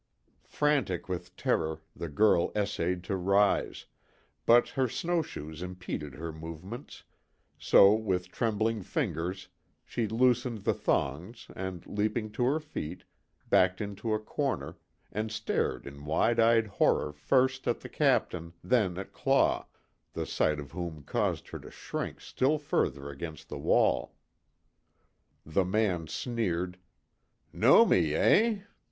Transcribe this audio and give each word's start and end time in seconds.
Frantic 0.47 1.07
with 1.07 1.35
terror 1.37 1.79
the 1.95 2.09
girl 2.09 2.51
essayed 2.55 3.03
to 3.03 3.15
rise, 3.15 3.85
but 4.47 4.69
her 4.69 4.87
snowshoes 4.87 5.61
impeded 5.61 6.15
her 6.15 6.31
movements, 6.33 7.03
so 7.59 7.93
with 7.93 8.29
trembling 8.31 8.81
fingers 8.81 9.47
she 9.85 10.07
loosened 10.07 10.63
the 10.63 10.73
thongs 10.73 11.49
and, 11.55 11.85
leaping 11.85 12.31
to 12.31 12.45
her 12.45 12.59
feet, 12.59 13.03
backed 13.47 13.79
into 13.79 14.11
a 14.11 14.17
corner, 14.19 14.75
and 15.11 15.31
stared 15.31 15.85
in 15.85 16.03
wide 16.05 16.39
eyed 16.39 16.65
horror 16.65 17.13
first 17.13 17.67
at 17.67 17.81
the 17.81 17.87
Captain, 18.03 18.53
then 18.63 18.97
at 18.97 19.13
Claw, 19.13 19.67
the 20.13 20.25
sight 20.25 20.59
of 20.59 20.71
whom 20.71 21.03
caused 21.03 21.49
her 21.49 21.59
to 21.59 21.69
shrink 21.69 22.19
still 22.19 22.57
further 22.57 23.11
against 23.11 23.49
the 23.49 23.59
wall. 23.59 24.15
The 25.45 25.63
man 25.63 26.07
sneered: 26.07 26.79
"Know 27.53 27.85
me, 27.85 28.15
eh? 28.15 28.61